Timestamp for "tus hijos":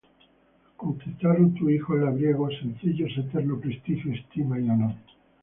1.53-1.99